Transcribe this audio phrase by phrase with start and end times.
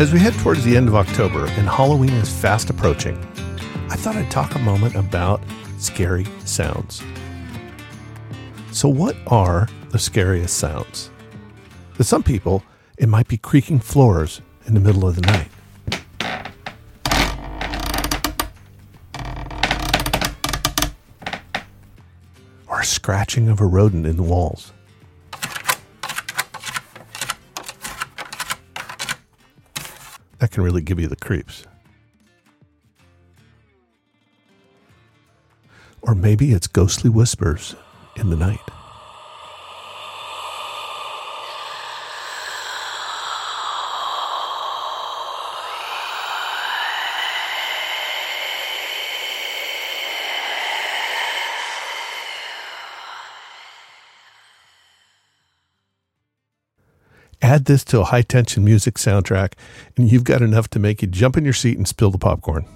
[0.00, 3.18] As we head towards the end of October and Halloween is fast approaching,
[3.90, 5.42] I thought I'd talk a moment about
[5.78, 7.02] scary sounds.
[8.70, 11.10] So, what are the scariest sounds?
[11.96, 12.62] To some people,
[12.96, 15.50] it might be creaking floors in the middle of the night.
[22.68, 24.72] Or scratching of a rodent in the walls.
[30.38, 31.64] That can really give you the creeps.
[36.00, 37.74] Or maybe it's ghostly whispers
[38.16, 38.60] in the night.
[57.48, 59.54] Add this to a high tension music soundtrack,
[59.96, 62.66] and you've got enough to make you jump in your seat and spill the popcorn.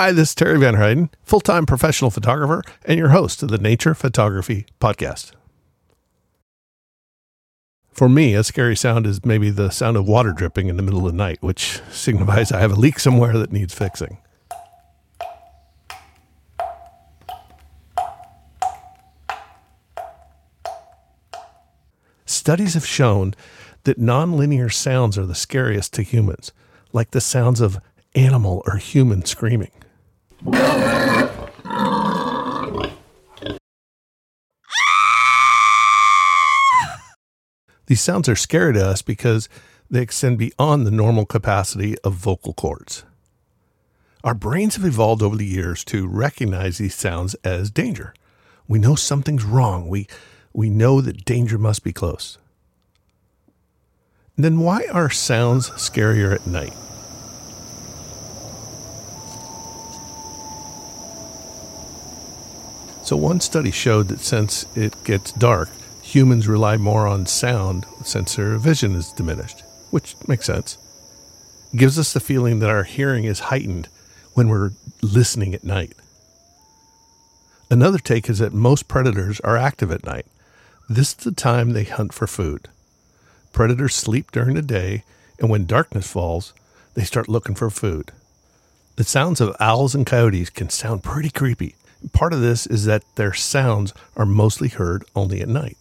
[0.00, 3.58] Hi, this is Terry Van Heiden, full time professional photographer and your host of the
[3.58, 5.32] Nature Photography Podcast.
[7.90, 11.04] For me, a scary sound is maybe the sound of water dripping in the middle
[11.04, 14.18] of the night, which signifies I have a leak somewhere that needs fixing.
[22.24, 23.34] Studies have shown
[23.82, 26.52] that nonlinear sounds are the scariest to humans,
[26.92, 27.80] like the sounds of
[28.14, 29.72] animal or human screaming.
[37.86, 39.48] These sounds are scary to us because
[39.90, 43.04] they extend beyond the normal capacity of vocal cords.
[44.22, 48.14] Our brains have evolved over the years to recognize these sounds as danger.
[48.68, 49.88] We know something's wrong.
[49.88, 50.06] We,
[50.52, 52.38] we know that danger must be close.
[54.36, 56.74] Then why are sounds scarier at night?
[63.08, 65.70] So, one study showed that since it gets dark,
[66.02, 70.76] humans rely more on sound since their vision is diminished, which makes sense.
[71.72, 73.88] It gives us the feeling that our hearing is heightened
[74.34, 75.94] when we're listening at night.
[77.70, 80.26] Another take is that most predators are active at night.
[80.86, 82.68] This is the time they hunt for food.
[83.54, 85.02] Predators sleep during the day,
[85.40, 86.52] and when darkness falls,
[86.92, 88.12] they start looking for food.
[88.96, 91.74] The sounds of owls and coyotes can sound pretty creepy,
[92.12, 95.76] Part of this is that their sounds are mostly heard only at night.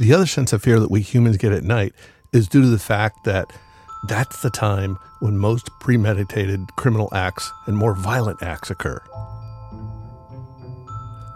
[0.00, 1.92] The other sense of fear that we humans get at night
[2.32, 3.52] is due to the fact that
[4.08, 8.98] that's the time when most premeditated criminal acts and more violent acts occur.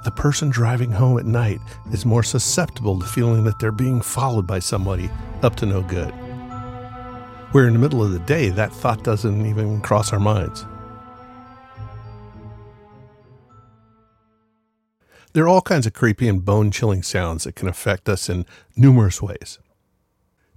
[0.04, 1.60] The person driving home at night
[1.92, 5.10] is more susceptible to feeling that they're being followed by somebody
[5.42, 6.14] up to no good.
[7.52, 10.64] Where in the middle of the day, that thought doesn't even cross our minds.
[15.34, 18.46] There are all kinds of creepy and bone chilling sounds that can affect us in
[18.76, 19.58] numerous ways.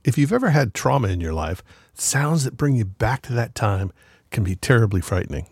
[0.03, 1.63] If you've ever had trauma in your life,
[1.95, 3.91] sounds that bring you back to that time
[4.29, 5.47] can be terribly frightening.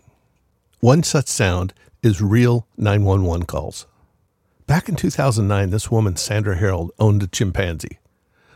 [0.78, 1.74] One such sound
[2.04, 3.86] is real 911 calls.
[4.68, 7.98] Back in 2009, this woman, Sandra Herold, owned a chimpanzee.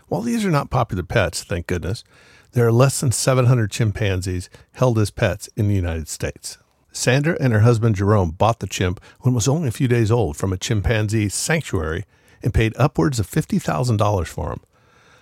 [0.06, 2.05] While these are not popular pets, thank goodness,
[2.53, 6.59] there are less than 700 chimpanzees held as pets in the United States.
[6.93, 10.11] Sandra and her husband Jerome bought the chimp when it was only a few days
[10.11, 12.05] old from a chimpanzee sanctuary
[12.43, 14.61] and paid upwards of $50,000 for him.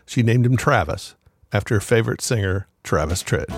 [0.06, 1.14] She named him Travis
[1.52, 3.48] after her favorite singer, Travis Tritt.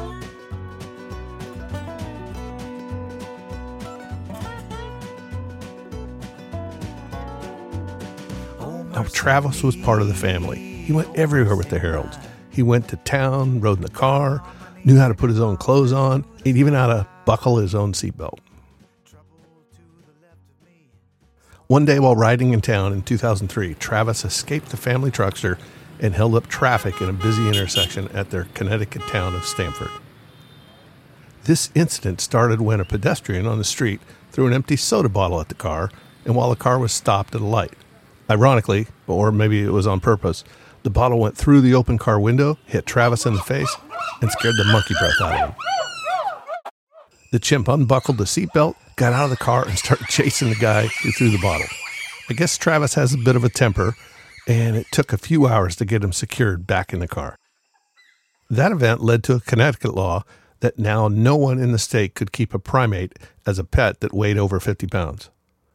[8.92, 10.58] Now, Travis was part of the family.
[10.58, 12.18] He went everywhere with the Herolds.
[12.50, 14.44] He went to town, rode in the car,
[14.84, 17.92] knew how to put his own clothes on, and even how to buckle his own
[17.92, 18.40] seatbelt.
[21.68, 25.56] One day while riding in town in 2003, Travis escaped the family truckster
[26.00, 29.92] and held up traffic in a busy intersection at their Connecticut town of Stamford.
[31.44, 34.00] This incident started when a pedestrian on the street
[34.32, 35.88] threw an empty soda bottle at the car,
[36.24, 37.74] and while the car was stopped at a light.
[38.28, 40.42] Ironically, or maybe it was on purpose,
[40.82, 43.72] the bottle went through the open car window, hit Travis in the face,
[44.20, 45.79] and scared the monkey breath out of him.
[47.32, 50.86] The chimp unbuckled the seatbelt, got out of the car, and started chasing the guy
[50.86, 51.68] who threw the bottle.
[52.28, 53.94] I guess Travis has a bit of a temper,
[54.48, 57.36] and it took a few hours to get him secured back in the car.
[58.48, 60.24] That event led to a Connecticut law
[60.58, 63.16] that now no one in the state could keep a primate
[63.46, 65.30] as a pet that weighed over 50 pounds.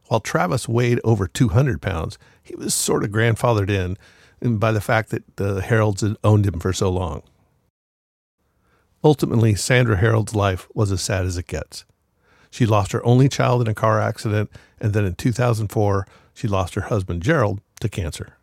[0.08, 5.08] While Travis weighed over 200 pounds, he was sort of grandfathered in by the fact
[5.10, 7.22] that the Herolds had owned him for so long.
[9.06, 11.84] Ultimately, Sandra Herold's life was as sad as it gets.
[12.50, 14.50] She lost her only child in a car accident,
[14.80, 18.36] and then in 2004, she lost her husband Gerald to cancer.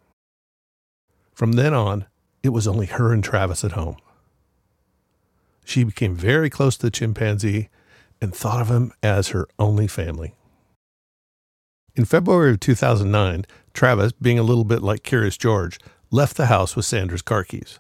[1.34, 2.06] From then on,
[2.44, 3.98] it was only her and Travis at home.
[5.66, 7.68] She became very close to the chimpanzee
[8.22, 10.34] and thought of him as her only family.
[11.94, 15.78] In February of 2009, Travis, being a little bit like Curious George,
[16.10, 17.80] left the house with Sandra's car keys.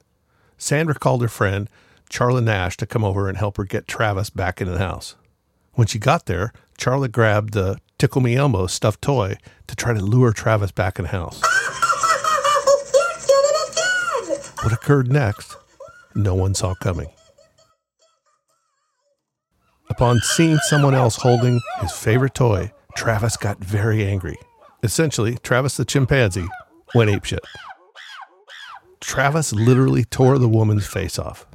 [0.57, 1.69] Sandra called her friend,
[2.13, 5.15] Charla Nash, to come over and help her get Travis back into the house.
[5.73, 9.99] When she got there, Charla grabbed the Tickle Me Elmo stuffed toy to try to
[9.99, 11.41] lure Travis back in the house.
[14.61, 15.57] What occurred next,
[16.15, 17.09] no one saw coming.
[19.89, 24.37] Upon seeing someone else holding his favorite toy, Travis got very angry.
[24.81, 26.47] Essentially, Travis the chimpanzee
[26.95, 27.43] went apeshit.
[29.01, 31.45] Travis literally tore the woman's face off.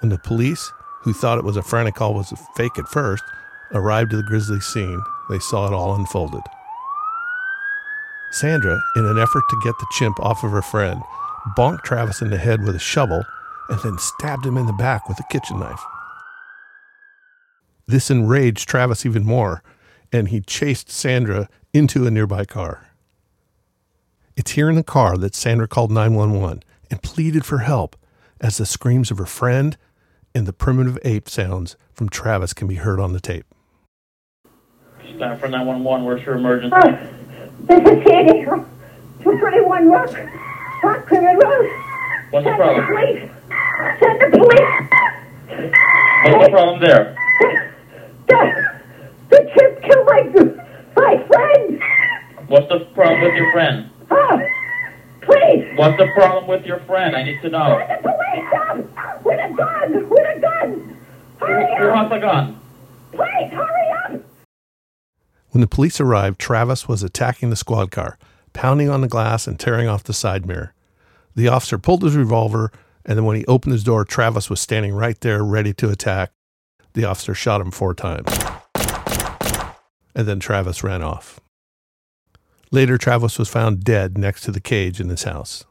[0.00, 3.24] When the police, who thought it was a frantic call was a fake at first,
[3.72, 6.42] arrived at the grisly scene, they saw it all unfolded.
[8.32, 11.02] Sandra, in an effort to get the chimp off of her friend,
[11.56, 13.24] bonked Travis in the head with a shovel
[13.68, 15.82] and then stabbed him in the back with a kitchen knife.
[17.86, 19.62] This enraged Travis even more,
[20.12, 22.88] and he chased Sandra into a nearby car.
[24.36, 27.96] It's here in the car that Sandra called 911 and pleaded for help
[28.44, 29.78] as the screams of her friend
[30.34, 33.46] and the primitive ape sounds from Travis can be heard on the tape.
[35.16, 36.76] Staff for 911, where's your emergency?
[36.76, 36.90] Oh,
[37.62, 38.68] this is Sandy from
[39.22, 40.10] 231 Rock,
[40.82, 41.70] Rock Rimmon Road.
[42.30, 42.84] What's the Send problem?
[42.84, 43.30] the police.
[44.00, 44.74] Send the police.
[46.24, 47.16] What's the problem there?
[48.28, 48.74] The,
[49.30, 50.20] the chip killed my,
[50.96, 51.82] my friend.
[52.48, 53.90] What's the problem with your friend?
[54.10, 54.40] Oh,
[55.22, 55.64] please.
[55.76, 57.16] What's the problem with your friend?
[57.16, 57.78] I need to know.
[58.50, 60.96] Send up with a gun, with a gun.
[61.38, 62.12] Hurry Who up.
[62.12, 62.60] a gun?
[63.12, 64.22] Please, hurry up.
[65.50, 68.18] When the police arrived, Travis was attacking the squad car,
[68.52, 70.74] pounding on the glass and tearing off the side mirror.
[71.36, 72.72] The officer pulled his revolver,
[73.04, 76.32] and then when he opened his door, Travis was standing right there ready to attack.
[76.94, 78.26] The officer shot him four times.
[80.14, 81.40] And then Travis ran off.
[82.70, 85.64] Later, Travis was found dead next to the cage in his house.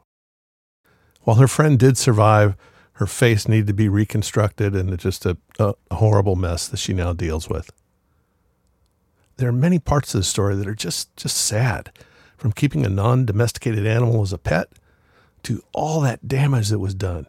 [1.24, 2.54] While her friend did survive,
[2.94, 6.92] her face needed to be reconstructed and it's just a, a horrible mess that she
[6.92, 7.70] now deals with
[9.36, 11.90] there are many parts of the story that are just just sad
[12.36, 14.68] from keeping a non-domesticated animal as a pet
[15.42, 17.26] to all that damage that was done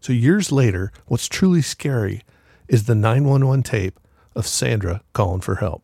[0.00, 2.22] so years later what's truly scary
[2.68, 3.98] is the 911 tape
[4.34, 5.82] of sandra calling for help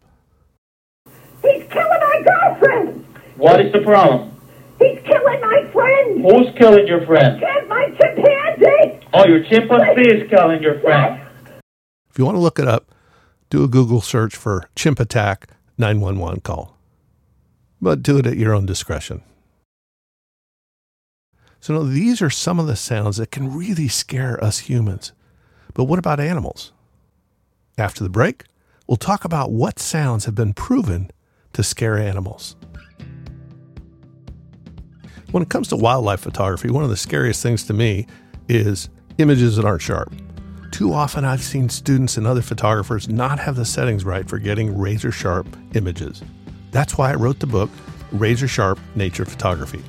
[1.43, 3.07] He's killing my girlfriend.
[3.37, 4.37] What is the problem?
[4.81, 6.23] He's killing my friend.
[6.23, 7.41] Who's killing your friend?
[7.41, 9.07] Chip, my chimpanzee.
[9.15, 11.21] Oh, your chimpanzee is killing your friend.
[12.11, 12.91] if you want to look it up
[13.51, 16.77] do a google search for chimp attack 911 call
[17.81, 19.23] but do it at your own discretion
[21.61, 25.13] so now these are some of the sounds that can really scare us humans
[25.75, 26.73] but what about animals
[27.79, 28.45] after the break
[28.87, 31.11] we'll talk about what sounds have been proven
[31.53, 32.57] to scare animals
[35.31, 38.07] when it comes to wildlife photography one of the scariest things to me
[38.49, 40.13] is images that aren't sharp
[40.71, 44.79] too often I've seen students and other photographers not have the settings right for getting
[44.79, 46.23] razor sharp images.
[46.71, 47.71] That's why I wrote the book,
[48.13, 49.83] Razor Sharp Nature Photography.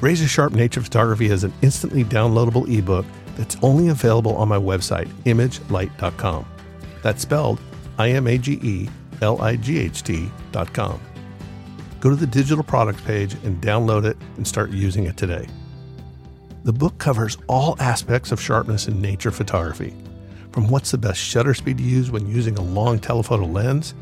[0.00, 5.08] Razor Sharp Nature Photography is an instantly downloadable ebook that's only available on my website,
[5.24, 6.46] imagelight.com.
[7.02, 7.60] That's spelled
[7.98, 8.88] I M A G E
[9.22, 11.00] L I G H T.com.
[12.00, 15.46] Go to the digital products page and download it and start using it today.
[16.64, 19.94] The book covers all aspects of sharpness in nature photography
[20.56, 23.94] from what's the best shutter speed to use when using a long telephoto lens,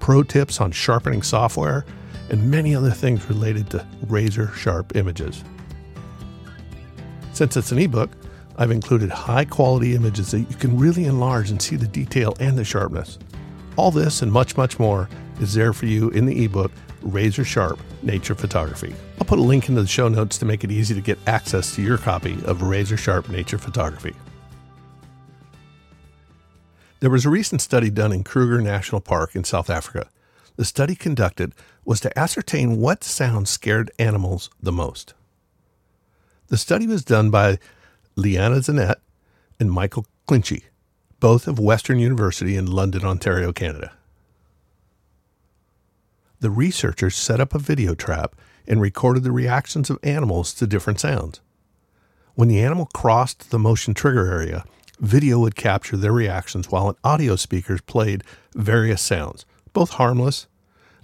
[0.00, 1.84] pro tips on sharpening software,
[2.28, 5.42] and many other things related to razor sharp images.
[7.32, 8.10] Since it's an ebook,
[8.56, 12.56] I've included high quality images that you can really enlarge and see the detail and
[12.56, 13.18] the sharpness.
[13.76, 15.08] All this and much, much more
[15.40, 16.70] is there for you in the ebook
[17.04, 18.94] Razor Sharp Nature Photography.
[19.18, 21.74] I'll put a link into the show notes to make it easy to get access
[21.76, 24.14] to your copy of Razor Sharp Nature Photography.
[27.00, 30.08] There was a recent study done in Kruger National Park in South Africa.
[30.56, 31.52] The study conducted
[31.84, 35.12] was to ascertain what sounds scared animals the most.
[36.48, 37.58] The study was done by
[38.16, 39.00] Liana Zanette
[39.60, 40.62] and Michael Clinchy,
[41.20, 43.92] both of Western University in London, Ontario, Canada.
[46.44, 48.36] The researchers set up a video trap
[48.68, 51.40] and recorded the reactions of animals to different sounds.
[52.34, 54.66] When the animal crossed the motion trigger area,
[55.00, 58.24] video would capture their reactions while an audio speakers played
[58.54, 60.46] various sounds, both harmless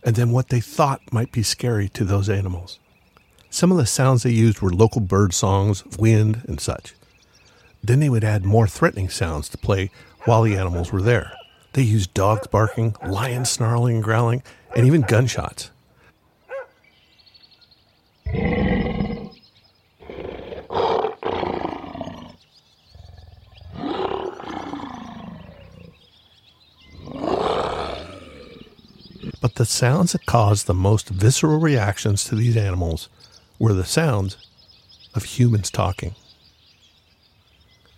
[0.04, 2.78] and then what they thought might be scary to those animals.
[3.48, 6.94] Some of the sounds they used were local bird songs, wind, and such.
[7.82, 9.90] Then they would add more threatening sounds to play
[10.26, 11.32] while the animals were there.
[11.72, 14.42] They used dogs barking, lions snarling and growling,
[14.74, 15.70] and even gunshots.
[29.40, 33.08] But the sounds that caused the most visceral reactions to these animals
[33.58, 34.36] were the sounds
[35.14, 36.14] of humans talking.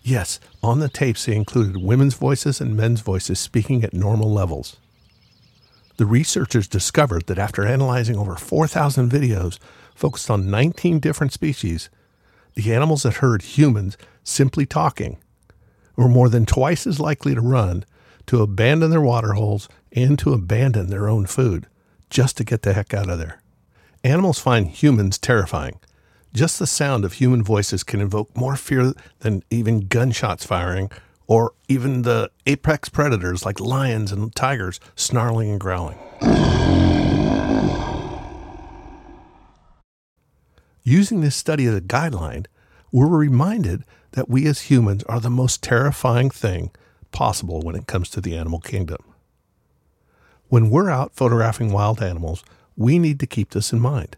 [0.03, 4.75] Yes, on the tapes they included women's voices and men's voices speaking at normal levels.
[5.95, 9.59] The researchers discovered that after analyzing over 4,000 videos
[9.95, 11.89] focused on 19 different species,
[12.55, 15.17] the animals that heard humans simply talking
[15.95, 17.85] were more than twice as likely to run,
[18.25, 21.67] to abandon their water holes, and to abandon their own food
[22.09, 23.39] just to get the heck out of there.
[24.03, 25.79] Animals find humans terrifying.
[26.33, 30.89] Just the sound of human voices can invoke more fear than even gunshots firing
[31.27, 35.97] or even the apex predators like lions and tigers snarling and growling.
[40.81, 42.47] Using this study as a guideline,
[42.91, 46.71] we're reminded that we as humans are the most terrifying thing
[47.11, 48.97] possible when it comes to the animal kingdom.
[50.49, 52.43] When we're out photographing wild animals,
[52.75, 54.17] we need to keep this in mind,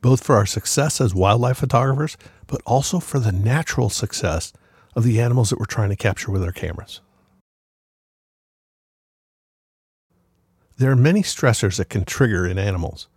[0.00, 2.16] both for our success as wildlife photographers,
[2.46, 4.52] but also for the natural success
[4.96, 7.00] of the animals that we're trying to capture with our cameras.
[10.76, 13.08] There are many stressors that can trigger in animals.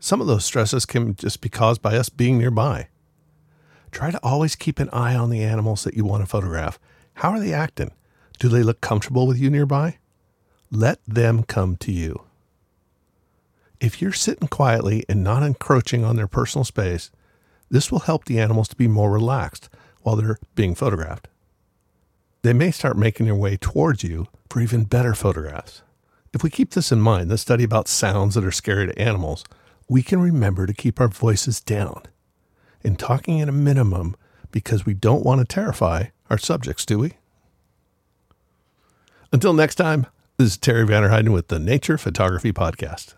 [0.00, 2.88] Some of those stresses can just be caused by us being nearby.
[3.92, 6.78] Try to always keep an eye on the animals that you want to photograph.
[7.14, 7.92] How are they acting?
[8.38, 9.98] Do they look comfortable with you nearby?
[10.70, 12.25] Let them come to you.
[13.80, 17.10] If you're sitting quietly and not encroaching on their personal space,
[17.70, 19.68] this will help the animals to be more relaxed
[20.02, 21.28] while they're being photographed.
[22.42, 25.82] They may start making their way towards you for even better photographs.
[26.32, 29.44] If we keep this in mind, the study about sounds that are scary to animals,
[29.88, 32.02] we can remember to keep our voices down
[32.84, 34.16] and talking at a minimum
[34.52, 37.12] because we don't want to terrify our subjects, do we?
[39.32, 40.06] Until next time,
[40.36, 43.14] this is Terry Vanderheiden with the Nature Photography Podcast.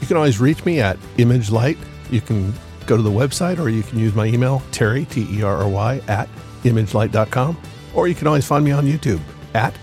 [0.00, 1.78] You can always reach me at Image Light.
[2.10, 2.52] You can
[2.86, 5.68] go to the website or you can use my email, Terry, T E R R
[5.68, 6.28] Y, at
[6.64, 7.56] imagelight.com.
[7.94, 9.20] Or you can always find me on YouTube
[9.54, 9.74] at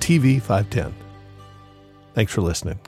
[0.00, 0.92] TV510.
[2.14, 2.78] Thanks for listening.